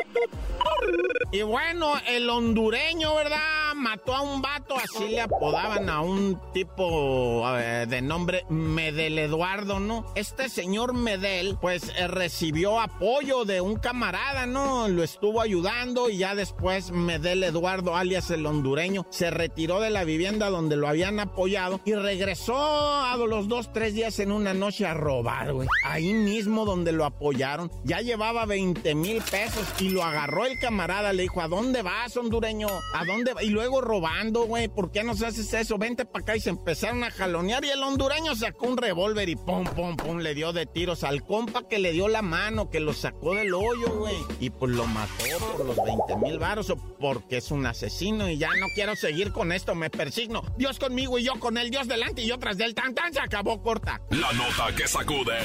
Y 1.32 1.44
bueno, 1.44 1.94
el 2.08 2.28
hondureño, 2.30 3.14
¿verdad? 3.16 3.59
Mató 3.80 4.16
a 4.16 4.22
un 4.22 4.42
vato, 4.42 4.76
así 4.76 5.08
le 5.08 5.22
apodaban 5.22 5.90
a 5.90 6.02
un 6.02 6.40
tipo 6.54 7.46
de 7.50 8.02
nombre 8.02 8.46
Medel 8.50 9.18
Eduardo, 9.18 9.80
¿no? 9.80 10.06
Este 10.16 10.50
señor 10.50 10.94
Medel, 10.94 11.58
pues 11.60 11.92
eh, 11.98 12.08
recibió 12.08 12.80
apoyo 12.80 13.46
de 13.46 13.62
un 13.62 13.78
camarada, 13.78 14.46
¿no? 14.46 14.88
Lo 14.88 15.04
estuvo 15.04 15.42
ayudando 15.42 16.10
y 16.10 16.18
ya 16.18 16.36
después 16.36 16.92
Medel 16.92 17.44
Eduardo, 17.44 17.96
alias 17.96 18.30
el 18.32 18.46
hondureño, 18.46 19.06
se 19.10 19.32
retiró 19.32 19.80
de 19.80 19.90
la 19.90 20.04
vivienda 20.04 20.50
donde 20.50 20.76
lo 20.76 20.88
habían 20.88 21.20
apoyado 21.20 21.80
y 21.86 21.94
regresó 21.94 22.58
a 22.58 23.16
los 23.18 23.48
dos, 23.48 23.72
tres 23.74 23.94
días 23.94 24.20
en 24.20 24.32
una 24.32 24.54
noche 24.54 24.86
a 24.86 24.94
robar, 24.94 25.54
güey. 25.54 25.68
Ahí 25.86 26.14
mismo 26.14 26.66
donde 26.66 26.92
lo 26.92 27.06
apoyaron. 27.06 27.72
Ya 27.84 28.02
llevaba 28.02 28.46
20 28.46 28.96
mil 28.96 29.22
pesos 29.22 29.66
y 29.80 29.90
lo 29.90 30.04
agarró 30.04 30.46
el 30.46 30.60
camarada. 30.60 31.14
Le 31.14 31.24
dijo, 31.24 31.42
¿a 31.42 31.48
dónde 31.48 31.82
vas, 31.82 32.16
hondureño? 32.18 32.68
¿A 32.94 33.06
dónde? 33.06 33.34
Y 33.42 33.50
luego 33.50 33.69
robando, 33.80 34.46
güey. 34.46 34.68
¿Por 34.68 34.92
qué 34.92 35.04
no 35.04 35.16
se 35.16 35.28
haces 35.28 35.54
eso? 35.54 35.78
Vente 35.78 36.06
para 36.06 36.24
acá 36.24 36.36
y 36.36 36.40
se 36.40 36.50
empezaron 36.50 37.04
a 37.04 37.12
jalonear. 37.12 37.64
Y 37.64 37.70
el 37.70 37.84
hondureño 37.84 38.36
sacó 38.36 38.68
un 38.68 38.78
revólver 38.78 39.30
y 39.30 39.36
pum, 39.36 39.64
pum, 39.64 39.96
pum, 39.96 40.18
le 40.18 40.34
dio 40.34 40.52
de 40.52 40.66
tiros 40.66 41.04
al 41.04 41.24
compa 41.24 41.68
que 41.68 41.80
le 41.80 41.92
dio 41.92 42.08
la 42.08 42.22
mano, 42.22 42.70
que 42.70 42.80
lo 42.80 42.94
sacó 42.94 43.36
del 43.36 43.54
hoyo, 43.54 44.00
güey. 44.00 44.18
Y 44.40 44.50
pues 44.50 44.72
lo 44.72 44.86
mató 44.88 45.14
por 45.56 45.66
los 45.66 45.78
20 45.78 46.16
mil 46.18 46.40
varos 46.40 46.74
porque 47.00 47.38
es 47.38 47.52
un 47.52 47.66
asesino 47.66 48.30
y 48.30 48.38
ya 48.38 48.50
no 48.60 48.68
quiero 48.74 48.96
seguir 48.96 49.32
con 49.32 49.52
esto, 49.52 49.76
me 49.76 49.90
persigno. 49.90 50.42
Dios 50.58 50.80
conmigo 50.80 51.20
y 51.20 51.24
yo 51.24 51.40
con 51.40 51.58
él, 51.58 51.70
Dios 51.70 51.88
delante 51.88 52.24
y 52.24 52.28
yo 52.28 52.38
tras 52.40 52.58
del 52.58 52.74
tan 52.74 52.94
tan 52.94 53.14
se 53.14 53.20
acabó 53.20 53.62
corta. 53.62 54.02
La 54.10 54.32
nota 54.34 54.76
que 54.76 54.88
sacude. 54.88 55.38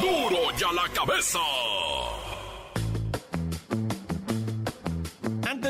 ¡Duro! 0.00 0.28
¡Duro 0.30 0.56
ya 0.56 0.72
la 0.72 0.88
cabeza! 0.92 1.38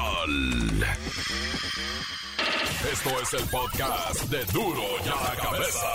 Esto 2.92 3.20
es 3.22 3.32
el 3.32 3.48
podcast 3.48 4.24
de 4.24 4.44
duro 4.52 4.82
y 5.02 5.08
a 5.08 5.30
la 5.30 5.42
cabeza. 5.42 5.88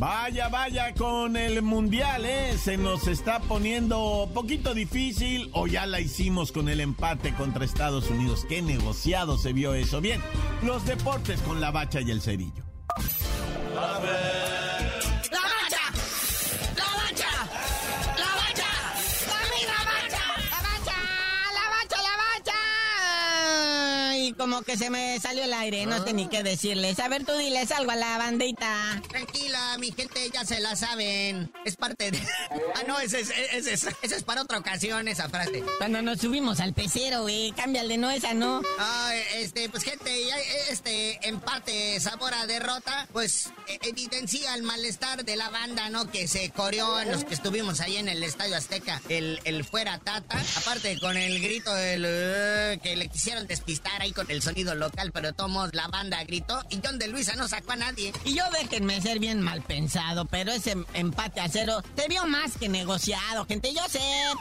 Vaya, 0.00 0.48
vaya 0.48 0.94
con 0.94 1.36
el 1.36 1.60
mundial, 1.60 2.24
¿eh? 2.24 2.56
Se 2.56 2.78
nos 2.78 3.06
está 3.06 3.38
poniendo 3.38 4.30
poquito 4.32 4.72
difícil 4.72 5.50
o 5.52 5.66
ya 5.66 5.84
la 5.84 6.00
hicimos 6.00 6.52
con 6.52 6.70
el 6.70 6.80
empate 6.80 7.34
contra 7.34 7.66
Estados 7.66 8.08
Unidos. 8.08 8.46
Qué 8.48 8.62
negociado 8.62 9.36
se 9.36 9.52
vio 9.52 9.74
eso. 9.74 10.00
Bien, 10.00 10.22
los 10.62 10.86
deportes 10.86 11.42
con 11.42 11.60
la 11.60 11.70
bacha 11.70 12.00
y 12.00 12.10
el 12.10 12.22
cerillo. 12.22 12.64
¡La 13.74 13.98
como 24.40 24.62
que 24.62 24.78
se 24.78 24.88
me 24.88 25.20
salió 25.20 25.44
el 25.44 25.52
aire, 25.52 25.84
no 25.84 26.02
sé 26.02 26.14
ni 26.14 26.26
qué 26.26 26.42
decirles. 26.42 26.98
A 26.98 27.08
ver, 27.08 27.26
tú 27.26 27.36
diles 27.36 27.70
algo 27.72 27.90
a 27.90 27.96
la 27.96 28.16
bandita. 28.16 29.02
Tranquila, 29.06 29.76
mi 29.78 29.92
gente, 29.92 30.30
ya 30.32 30.46
se 30.46 30.60
la 30.60 30.74
saben. 30.76 31.52
Es 31.66 31.76
parte 31.76 32.10
de... 32.10 32.18
Ah, 32.74 32.82
no, 32.86 32.98
ese 33.00 33.20
es, 33.20 33.30
ese 33.52 33.74
es, 33.74 33.86
ese 34.00 34.16
es 34.16 34.22
para 34.22 34.42
otra 34.42 34.56
ocasión, 34.58 35.06
esa 35.08 35.28
frase. 35.28 35.62
Cuando 35.78 36.00
nos 36.02 36.20
subimos 36.20 36.60
al 36.60 36.72
pecero, 36.72 37.22
güey, 37.22 37.52
cámbiale, 37.52 37.98
no 37.98 38.10
esa, 38.10 38.32
no. 38.32 38.62
Ah, 38.78 39.12
este, 39.34 39.68
pues 39.68 39.82
gente, 39.82 40.24
ya, 40.26 40.36
este 40.70 41.18
empate 41.28 41.98
sabor 42.00 42.32
a 42.32 42.46
derrota, 42.46 43.06
pues 43.12 43.50
e- 43.66 43.78
evidencia 43.82 44.54
el 44.54 44.62
malestar 44.62 45.24
de 45.24 45.36
la 45.36 45.50
banda, 45.50 45.90
¿no? 45.90 46.10
Que 46.10 46.28
se 46.28 46.48
coreó 46.50 47.00
en 47.00 47.10
los 47.10 47.24
que 47.24 47.34
estuvimos 47.34 47.80
ahí 47.80 47.96
en 47.96 48.08
el 48.08 48.22
Estadio 48.22 48.56
Azteca, 48.56 49.02
el, 49.08 49.40
el 49.44 49.64
fuera 49.64 49.98
tata. 49.98 50.40
Aparte 50.56 50.98
con 51.00 51.16
el 51.16 51.40
grito 51.42 51.74
del... 51.74 52.04
eh, 52.06 52.78
que 52.82 52.96
le 52.96 53.08
quisieron 53.08 53.46
despistar 53.46 54.00
ahí 54.00 54.12
con 54.12 54.29
el 54.30 54.42
sonido 54.42 54.74
local, 54.74 55.10
pero 55.12 55.32
tomos 55.32 55.74
la 55.74 55.88
banda 55.88 56.22
gritó 56.24 56.62
y 56.70 56.80
John 56.84 56.98
de 56.98 57.08
Luisa 57.08 57.34
no 57.34 57.48
sacó 57.48 57.72
a 57.72 57.76
nadie. 57.76 58.12
Y 58.24 58.34
yo 58.34 58.44
déjenme 58.60 59.00
ser 59.00 59.18
bien 59.18 59.40
mal 59.40 59.62
pensado, 59.62 60.24
pero 60.24 60.52
ese 60.52 60.76
empate 60.94 61.40
a 61.40 61.48
cero 61.48 61.82
se 61.96 62.08
vio 62.08 62.26
más 62.26 62.56
que 62.56 62.68
negociado, 62.68 63.44
gente. 63.46 63.72
Yo 63.74 63.82
sé 63.88 64.00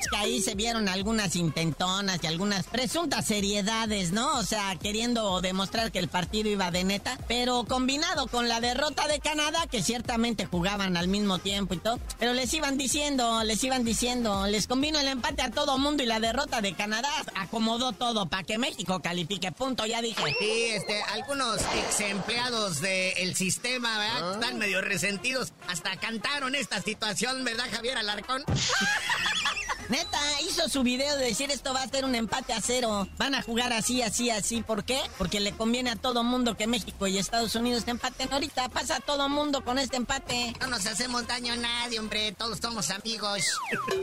que 0.10 0.17
ahí 0.17 0.41
se 0.41 0.56
vieron 0.56 0.88
algunas 0.88 1.36
intentonas 1.36 2.19
y 2.23 2.28
algunas 2.28 2.67
presuntas 2.67 3.25
seriedades, 3.25 4.12
¿no? 4.12 4.38
O 4.38 4.43
sea, 4.43 4.75
queriendo 4.75 5.41
demostrar 5.41 5.91
que 5.91 5.99
el 5.99 6.08
partido 6.08 6.49
iba 6.49 6.71
de 6.71 6.84
neta, 6.84 7.17
pero 7.28 7.65
combinado 7.65 8.28
con 8.28 8.47
la 8.47 8.62
derrota 8.62 9.08
de 9.08 9.19
Canadá, 9.19 9.65
que 9.69 9.82
ciertamente 9.82 10.45
jugaban 10.45 10.97
al 10.97 11.08
mismo 11.08 11.39
tiempo 11.39 11.73
y 11.73 11.78
todo, 11.78 11.99
pero 12.19 12.34
les 12.34 12.54
iban 12.54 12.78
diciendo, 12.78 13.43
les 13.43 13.63
iban 13.63 13.84
diciendo, 13.84 14.45
les 14.47 14.67
combino 14.67 14.99
el 14.99 15.08
empate 15.08 15.41
a 15.41 15.52
todo 15.52 15.78
mundo 15.78 16.04
y 16.04 16.06
la 16.06 16.19
derrota 16.19 16.62
de 16.62 16.73
Canadá 16.73 17.10
acomodó 17.36 17.91
todo 17.91 18.28
para 18.28 18.43
que 18.43 18.58
México 18.58 19.02
califique, 19.02 19.52
punto, 19.52 19.78
ya 19.85 20.01
dije. 20.01 20.35
Sí, 20.39 20.65
este, 20.71 21.01
algunos 21.03 21.61
ex 21.61 21.99
empleados 22.01 22.81
del 22.81 23.35
sistema, 23.35 23.97
¿verdad? 23.97 24.33
Están 24.33 24.57
medio 24.57 24.81
resentidos. 24.81 25.53
Hasta 25.67 25.97
cantaron 25.97 26.55
esta 26.55 26.81
situación, 26.81 27.43
¿verdad, 27.43 27.65
Javier 27.71 27.97
Alarcón? 27.97 28.43
Neta, 29.89 30.19
hizo 30.41 30.69
su 30.69 30.84
video 30.84 31.17
de 31.17 31.25
decir 31.25 31.49
esto 31.49 31.73
va 31.73 31.82
a 31.82 31.88
ser 31.88 32.06
un 32.06 32.13
empate 32.13 32.54
a 32.54 32.62
cero. 32.62 33.08
Van 33.17 33.34
a 33.34 33.41
jugar 33.41 33.73
así, 33.73 34.04
así, 34.04 34.30
así. 34.30 34.62
¿Por 34.62 34.84
qué? 34.84 35.02
Porque 35.17 35.39
le 35.39 35.52
conviene 35.52 35.89
a 35.89 35.95
todo 35.95 36.23
mundo 36.23 36.56
que 36.56 36.67
México 36.67 37.08
y 37.08 37.17
Estados 37.17 37.56
Unidos 37.56 37.86
empaten. 37.88 38.32
Ahorita 38.32 38.69
pasa 38.69 38.97
a 38.97 38.99
todo 38.99 39.28
mundo 39.30 39.63
con 39.65 39.80
este 39.80 39.97
empate. 39.97 40.54
No 40.60 40.67
nos 40.67 40.86
hacemos 40.86 41.25
daño 41.25 41.54
a 41.54 41.56
nadie, 41.56 41.99
hombre. 41.99 42.34
Todos 42.34 42.60
somos 42.60 42.91
amigos. 42.91 43.47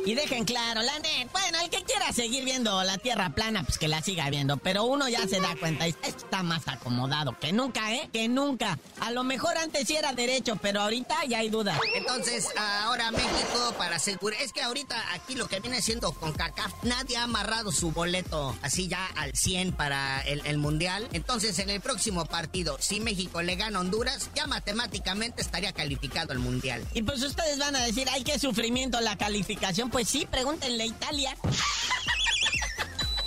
Y 0.04 0.14
dejen 0.14 0.44
claro, 0.44 0.82
la 0.82 0.98
net. 0.98 1.28
Bueno, 1.30 1.58
el 1.62 1.70
que 1.70 1.84
quiera 1.84 2.12
seguir 2.12 2.44
viendo 2.44 2.82
la 2.82 2.98
tierra 2.98 3.30
plana, 3.30 3.62
pues 3.62 3.78
que 3.78 3.86
la 3.86 4.02
siga 4.02 4.28
viendo. 4.28 4.56
Pero 4.56 4.82
uno 4.84 5.08
ya 5.08 5.28
se 5.28 5.40
da 5.40 5.54
cuenta, 5.54 5.86
está 5.86 6.42
más 6.42 6.66
acomodado 6.66 7.38
que 7.38 7.52
nunca, 7.52 7.94
¿eh? 7.94 8.10
Que 8.12 8.26
nunca. 8.26 8.76
A 8.98 9.12
lo 9.12 9.22
mejor 9.22 9.56
antes 9.56 9.86
sí 9.86 9.94
era 9.94 10.12
derecho, 10.12 10.56
pero 10.60 10.80
ahorita 10.80 11.24
ya 11.26 11.38
hay 11.38 11.48
duda. 11.48 11.78
Entonces, 11.94 12.48
ahora 12.58 13.12
México, 13.12 13.72
para 13.78 13.96
asegurar. 13.96 14.42
Es 14.42 14.52
que 14.52 14.62
ahorita 14.62 14.96
aquí 15.14 15.36
lo 15.36 15.46
que 15.46 15.60
viene 15.60 15.75
siendo 15.82 16.12
con 16.12 16.32
CACAF, 16.32 16.72
nadie 16.82 17.16
ha 17.16 17.24
amarrado 17.24 17.72
su 17.72 17.92
boleto 17.92 18.56
así 18.62 18.88
ya 18.88 19.06
al 19.16 19.32
100 19.34 19.72
para 19.72 20.20
el, 20.22 20.44
el 20.46 20.58
mundial. 20.58 21.08
Entonces, 21.12 21.58
en 21.58 21.70
el 21.70 21.80
próximo 21.80 22.24
partido, 22.26 22.76
si 22.80 23.00
México 23.00 23.42
le 23.42 23.56
gana 23.56 23.78
a 23.78 23.80
Honduras, 23.80 24.30
ya 24.34 24.46
matemáticamente 24.46 25.42
estaría 25.42 25.72
calificado 25.72 26.32
al 26.32 26.38
mundial. 26.38 26.84
Y 26.94 27.02
pues 27.02 27.22
ustedes 27.22 27.58
van 27.58 27.76
a 27.76 27.84
decir, 27.84 28.08
ay, 28.10 28.24
qué 28.24 28.38
sufrimiento 28.38 29.00
la 29.00 29.16
calificación. 29.16 29.90
Pues 29.90 30.08
sí, 30.08 30.26
pregúntenle 30.30 30.84
a 30.84 30.86
Italia. 30.86 31.36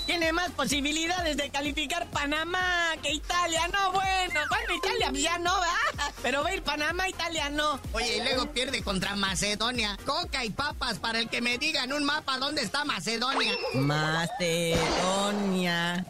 Tiene 0.10 0.34
más 0.34 0.50
posibilidades 0.50 1.38
de 1.38 1.52
calificar 1.52 2.10
Panamá 2.10 2.96
que 3.04 3.12
Italia. 3.12 3.68
No, 3.68 3.92
bueno. 3.92 4.40
Bueno, 4.50 4.76
Italia 4.76 5.12
ya 5.14 5.38
no, 5.38 5.54
¿verdad? 5.54 6.14
Pero 6.24 6.42
va 6.42 6.50
a 6.50 6.56
ir 6.56 6.64
Panamá, 6.64 7.08
Italia 7.08 7.52
no. 7.52 7.80
Oye, 7.94 8.18
y 8.18 8.22
luego 8.22 8.48
pierde 8.52 8.82
contra 8.82 9.16
Macedonia. 9.16 9.96
Coca 10.06 10.44
y 10.44 10.50
papas 10.50 10.98
para 10.98 11.20
el 11.20 11.30
que 11.30 11.42
me 11.42 11.60
diga 11.60 11.84
en 11.84 11.94
un 11.94 12.06
mapa 12.06 12.40
dónde 12.40 12.64
está 12.64 12.86
Macedonia. 12.86 13.54
Macedonia. 13.76 15.10
Macedonia. 15.20 16.06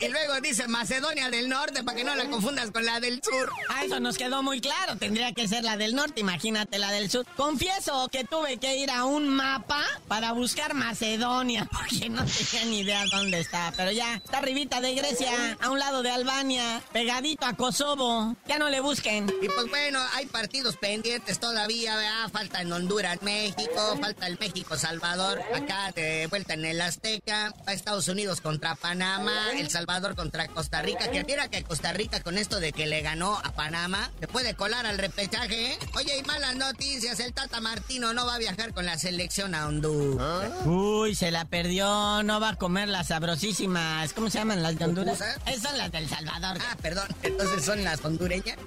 Y, 0.00 0.08
luego 0.08 0.40
dice 0.40 0.66
Macedonia 0.66 1.28
del 1.28 1.50
Norte 1.50 1.84
para 1.84 1.98
que 1.98 2.04
no 2.04 2.14
la 2.14 2.24
confundas 2.30 2.70
con 2.70 2.86
la 2.86 2.98
del 2.98 3.20
Sur. 3.22 3.52
Ah, 3.68 3.84
eso 3.84 4.00
nos 4.00 4.16
quedó 4.16 4.42
muy 4.42 4.62
claro. 4.62 4.96
Tendría 4.96 5.34
que 5.34 5.46
ser 5.48 5.64
la 5.64 5.76
del 5.76 5.94
Norte, 5.94 6.20
imagínate 6.20 6.78
la 6.78 6.90
del 6.90 7.10
Sur. 7.10 7.26
Confieso 7.36 8.08
que 8.08 8.24
tuve 8.24 8.56
que 8.56 8.78
ir 8.78 8.90
a 8.90 9.04
un 9.04 9.28
mapa 9.28 9.82
para 10.08 10.32
buscar 10.32 10.72
Macedonia, 10.72 11.68
porque 11.72 12.08
no 12.08 12.24
tenía 12.24 12.64
ni 12.64 12.80
idea 12.80 13.04
dónde 13.10 13.33
está. 13.38 13.72
Pero 13.76 13.90
ya, 13.90 14.16
está 14.16 14.38
arribita 14.38 14.80
de 14.80 14.94
Grecia, 14.94 15.56
a 15.60 15.70
un 15.70 15.78
lado 15.78 16.02
de 16.02 16.10
Albania, 16.10 16.82
pegadito 16.92 17.46
a 17.46 17.54
Kosovo. 17.54 18.36
Ya 18.46 18.58
no 18.58 18.70
le 18.70 18.80
busquen. 18.80 19.32
Y 19.42 19.48
pues 19.48 19.68
bueno, 19.68 20.00
hay 20.14 20.26
partidos 20.26 20.76
pendientes 20.76 21.38
todavía, 21.38 21.96
¿verdad? 21.96 22.30
Falta 22.32 22.60
en 22.60 22.72
Honduras, 22.72 23.22
México, 23.22 23.98
falta 24.00 24.26
el 24.26 24.38
México-Salvador, 24.38 25.40
acá 25.54 25.92
de 25.92 26.26
vuelta 26.28 26.54
en 26.54 26.64
el 26.64 26.80
Azteca, 26.80 27.54
a 27.66 27.72
Estados 27.72 28.08
Unidos 28.08 28.40
contra 28.40 28.74
Panamá, 28.74 29.52
El 29.54 29.70
Salvador 29.70 30.14
contra 30.14 30.48
Costa 30.48 30.82
Rica, 30.82 31.10
que 31.10 31.24
mira 31.24 31.48
que 31.48 31.62
Costa 31.62 31.92
Rica 31.92 32.22
con 32.22 32.38
esto 32.38 32.60
de 32.60 32.72
que 32.72 32.86
le 32.86 33.02
ganó 33.02 33.38
a 33.42 33.52
Panamá, 33.52 34.10
se 34.20 34.28
puede 34.28 34.54
colar 34.54 34.86
al 34.86 34.98
repechaje, 34.98 35.72
¿eh? 35.72 35.78
Oye, 35.96 36.18
y 36.18 36.22
malas 36.22 36.56
noticias, 36.56 37.20
el 37.20 37.32
Tata 37.32 37.60
Martino 37.60 38.12
no 38.12 38.26
va 38.26 38.36
a 38.36 38.38
viajar 38.38 38.72
con 38.72 38.86
la 38.86 38.98
selección 38.98 39.54
a 39.54 39.66
Honduras. 39.66 40.50
Uy, 40.64 41.14
se 41.14 41.30
la 41.30 41.44
perdió, 41.44 42.22
no 42.22 42.40
va 42.40 42.50
a 42.50 42.56
comer 42.56 42.88
las 42.88 43.10
sabrosísimas, 43.24 44.12
¿cómo 44.12 44.28
se 44.28 44.36
llaman 44.36 44.62
las 44.62 44.78
de 44.78 44.84
Honduras? 44.84 45.18
Esas 45.46 45.62
son 45.62 45.78
las 45.78 45.90
del 45.90 46.06
Salvador. 46.06 46.58
Ah, 46.60 46.76
perdón, 46.82 47.08
entonces 47.22 47.64
son 47.64 47.82
las 47.82 48.04
hondureñas. 48.04 48.58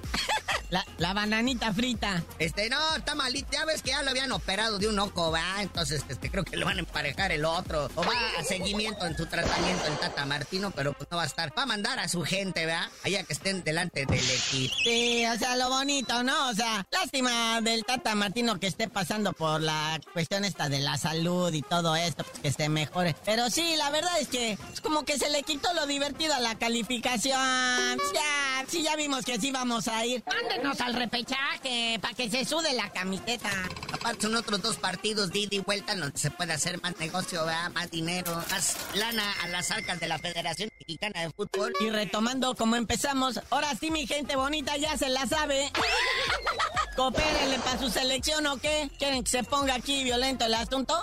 La, 0.70 0.84
la, 0.98 1.14
bananita 1.14 1.72
frita. 1.72 2.22
Este, 2.38 2.68
no, 2.68 2.96
está 2.96 3.14
malito. 3.14 3.48
Ya 3.52 3.64
ves 3.64 3.82
que 3.82 3.90
ya 3.90 4.02
lo 4.02 4.10
habían 4.10 4.32
operado 4.32 4.78
de 4.78 4.88
un 4.88 4.98
ojo, 4.98 5.30
va. 5.30 5.62
Entonces, 5.62 6.04
este, 6.08 6.30
creo 6.30 6.44
que 6.44 6.56
lo 6.56 6.66
van 6.66 6.76
a 6.76 6.80
emparejar 6.80 7.32
el 7.32 7.44
otro. 7.44 7.88
O 7.94 8.02
va 8.02 8.12
a 8.38 8.44
seguimiento 8.44 9.06
en 9.06 9.16
su 9.16 9.26
tratamiento 9.26 9.86
el 9.86 9.98
Tata 9.98 10.26
Martino, 10.26 10.70
pero 10.70 10.92
pues 10.92 11.08
no 11.10 11.16
va 11.16 11.22
a 11.22 11.26
estar. 11.26 11.56
Va 11.56 11.62
a 11.62 11.66
mandar 11.66 11.98
a 11.98 12.08
su 12.08 12.22
gente, 12.22 12.66
¿verdad? 12.66 12.88
Allá 13.04 13.22
que 13.24 13.32
estén 13.32 13.64
delante 13.64 14.04
del 14.04 14.30
equipo. 14.30 14.74
Sí, 14.84 15.24
o 15.26 15.38
sea, 15.38 15.56
lo 15.56 15.68
bonito, 15.70 16.22
¿no? 16.22 16.48
O 16.48 16.54
sea, 16.54 16.86
lástima 16.90 17.60
del 17.62 17.84
Tata 17.84 18.14
Martino 18.14 18.60
que 18.60 18.66
esté 18.66 18.88
pasando 18.88 19.32
por 19.32 19.60
la 19.60 20.00
cuestión 20.12 20.44
esta 20.44 20.68
de 20.68 20.80
la 20.80 20.98
salud 20.98 21.52
y 21.52 21.62
todo 21.62 21.96
esto, 21.96 22.24
pues 22.24 22.40
que 22.40 22.52
se 22.52 22.68
mejore. 22.68 23.16
Pero 23.24 23.48
sí, 23.50 23.74
la 23.76 23.90
verdad 23.90 24.18
es 24.20 24.28
que 24.28 24.58
es 24.72 24.80
como 24.80 25.04
que 25.04 25.18
se 25.18 25.30
le 25.30 25.42
quitó 25.42 25.72
lo 25.74 25.86
divertido 25.86 26.34
a 26.34 26.40
la 26.40 26.56
calificación. 26.56 27.98
Ya, 28.14 28.64
sí, 28.68 28.82
ya 28.82 28.96
vimos 28.96 29.24
que 29.24 29.38
sí 29.38 29.50
vamos 29.50 29.88
a 29.88 30.04
ir. 30.04 30.22
Mándenos 30.58 30.80
al 30.80 30.94
repechaje 30.94 31.98
para 32.02 32.14
que 32.14 32.28
se 32.28 32.44
sude 32.44 32.72
la 32.72 32.90
camiseta. 32.90 33.48
Aparte 33.92 34.22
son 34.22 34.34
otros 34.34 34.60
dos 34.60 34.76
partidos 34.76 35.30
de 35.30 35.40
ida 35.40 35.54
y 35.54 35.58
vuelta 35.60 35.94
donde 35.94 36.18
se 36.18 36.32
puede 36.32 36.52
hacer 36.52 36.82
más 36.82 36.98
negocio, 36.98 37.44
¿verdad? 37.44 37.70
más 37.70 37.88
dinero, 37.92 38.34
más 38.50 38.76
lana 38.94 39.22
a 39.44 39.48
las 39.48 39.70
arcas 39.70 40.00
de 40.00 40.08
la 40.08 40.18
Federación 40.18 40.68
Mexicana 40.80 41.22
de 41.22 41.30
Fútbol. 41.30 41.72
Y 41.78 41.90
retomando 41.90 42.56
como 42.56 42.74
empezamos, 42.74 43.40
ahora 43.50 43.72
sí 43.78 43.92
mi 43.92 44.06
gente 44.08 44.34
bonita 44.34 44.76
ya 44.76 44.96
se 44.96 45.08
la 45.08 45.26
sabe. 45.26 45.70
Coopérenle 46.96 47.60
para 47.60 47.78
su 47.78 47.88
selección 47.88 48.44
o 48.48 48.56
qué? 48.56 48.90
¿Quieren 48.98 49.22
que 49.22 49.30
se 49.30 49.44
ponga 49.44 49.74
aquí 49.76 50.02
violento 50.02 50.44
el 50.44 50.54
asunto? 50.54 51.00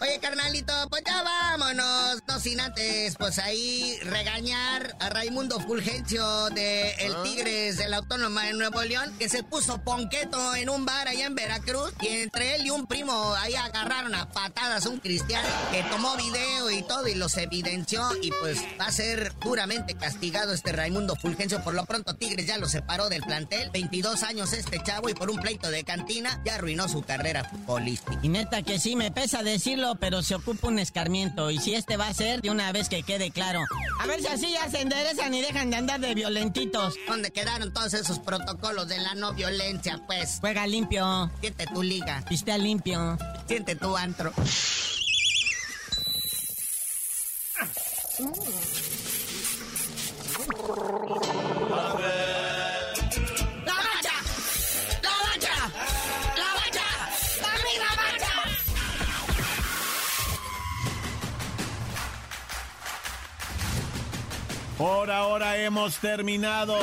Oye, 0.00 0.18
carnalito, 0.20 0.72
pues 0.90 1.02
ya 1.06 1.22
vámonos. 1.22 2.22
Sin 2.46 2.60
antes, 2.60 3.16
pues 3.18 3.40
ahí 3.40 3.98
regañar 4.04 4.96
a 5.00 5.08
Raimundo 5.08 5.58
Fulgencio 5.58 6.48
de 6.50 6.92
El. 6.92 7.16
Tigres 7.24 7.76
de 7.76 7.88
la 7.88 7.96
Autónoma 7.96 8.44
de 8.44 8.52
Nuevo 8.52 8.82
León, 8.82 9.12
que 9.18 9.28
se 9.28 9.42
puso 9.42 9.82
ponqueto 9.82 10.54
en 10.54 10.70
un 10.70 10.86
bar 10.86 11.08
allá 11.08 11.26
en 11.26 11.34
Veracruz. 11.34 11.92
Y 12.00 12.06
entre 12.06 12.54
él 12.54 12.66
y 12.66 12.70
un 12.70 12.86
primo 12.86 13.34
ahí 13.34 13.56
agarraron 13.56 14.14
a 14.14 14.30
patadas 14.30 14.86
un 14.86 15.00
cristiano 15.00 15.48
que 15.72 15.82
tomó 15.90 16.16
video 16.16 16.70
y 16.70 16.82
todo 16.82 17.08
y 17.08 17.16
los 17.16 17.36
evidenció. 17.36 18.08
Y 18.22 18.30
pues 18.40 18.58
va 18.80 18.86
a 18.86 18.92
ser 18.92 19.32
duramente 19.40 19.94
castigado 19.94 20.52
este 20.52 20.70
Raimundo 20.70 21.16
Fulgencio. 21.16 21.64
Por 21.64 21.74
lo 21.74 21.84
pronto, 21.84 22.14
Tigres 22.14 22.46
ya 22.46 22.58
lo 22.58 22.68
separó 22.68 23.08
del 23.08 23.22
plantel. 23.22 23.70
22 23.70 24.22
años 24.22 24.52
este 24.52 24.80
chavo 24.84 25.08
y 25.08 25.14
por 25.14 25.30
un 25.30 25.40
pleito 25.40 25.68
de 25.68 25.82
cantina 25.82 26.40
ya 26.44 26.54
arruinó 26.54 26.88
su 26.88 27.02
carrera 27.02 27.42
futbolística. 27.42 28.20
Y 28.22 28.28
neta 28.28 28.62
que 28.62 28.78
sí 28.78 28.94
me 28.94 29.10
pesa 29.10 29.42
decirlo 29.42 29.96
pero 29.96 30.22
se 30.22 30.36
ocupa 30.36 30.68
un 30.68 30.78
escarmiento. 30.78 31.50
Y 31.50 31.58
si 31.58 31.74
este 31.74 31.96
va 31.96 32.06
a 32.06 32.14
ser, 32.14 32.35
de 32.40 32.50
una 32.50 32.72
vez 32.72 32.88
que 32.88 33.02
quede 33.02 33.30
claro. 33.30 33.64
A 34.00 34.06
ver 34.06 34.20
si 34.20 34.26
así 34.26 34.52
ya 34.52 34.68
se 34.70 34.80
enderezan 34.80 35.34
y 35.34 35.42
dejan 35.42 35.70
de 35.70 35.76
andar 35.76 36.00
de 36.00 36.14
violentitos. 36.14 36.94
¿Dónde 37.06 37.30
quedaron 37.30 37.72
todos 37.72 37.94
esos 37.94 38.18
protocolos 38.18 38.88
de 38.88 38.98
la 38.98 39.14
no 39.14 39.32
violencia, 39.34 40.00
pues? 40.06 40.38
Juega 40.40 40.66
limpio. 40.66 41.30
Siente 41.40 41.66
tu 41.66 41.82
liga. 41.82 42.24
Pistea 42.28 42.58
limpio. 42.58 43.18
Siente 43.46 43.76
tu 43.76 43.96
antro. 43.96 44.32
Por 64.78 65.10
ahora 65.10 65.56
hemos 65.56 65.96
terminado. 66.00 66.76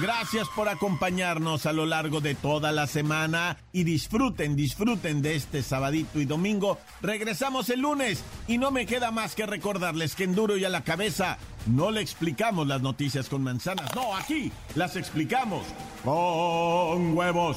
Gracias 0.00 0.46
por 0.54 0.68
acompañarnos 0.68 1.66
a 1.66 1.72
lo 1.72 1.84
largo 1.84 2.20
de 2.20 2.36
toda 2.36 2.70
la 2.70 2.86
semana 2.86 3.56
y 3.72 3.82
disfruten, 3.82 4.54
disfruten 4.54 5.20
de 5.20 5.34
este 5.34 5.64
sabadito 5.64 6.20
y 6.20 6.26
domingo. 6.26 6.78
Regresamos 7.02 7.68
el 7.70 7.80
lunes 7.80 8.22
y 8.46 8.58
no 8.58 8.70
me 8.70 8.86
queda 8.86 9.10
más 9.10 9.34
que 9.34 9.46
recordarles 9.46 10.14
que 10.14 10.24
en 10.24 10.36
duro 10.36 10.56
y 10.56 10.64
a 10.64 10.68
la 10.68 10.84
cabeza 10.84 11.38
no 11.66 11.90
le 11.90 12.00
explicamos 12.02 12.68
las 12.68 12.82
noticias 12.82 13.28
con 13.28 13.42
manzanas. 13.42 13.92
No, 13.96 14.14
aquí 14.14 14.52
las 14.76 14.94
explicamos 14.94 15.64
con 16.04 17.16
huevos. 17.16 17.56